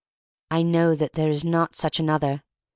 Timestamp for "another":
1.99-2.41